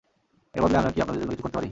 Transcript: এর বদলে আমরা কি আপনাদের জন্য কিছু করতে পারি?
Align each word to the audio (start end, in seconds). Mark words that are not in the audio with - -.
এর 0.55 0.61
বদলে 0.63 0.77
আমরা 0.79 0.91
কি 0.93 0.99
আপনাদের 1.03 1.19
জন্য 1.21 1.31
কিছু 1.33 1.43
করতে 1.45 1.57
পারি? 1.59 1.69